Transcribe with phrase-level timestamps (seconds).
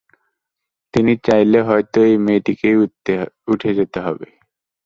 [0.93, 2.75] চিনি চাইলে হয়তো এ-মেয়েটিকেই
[3.47, 4.27] উঠে যেতে হবে।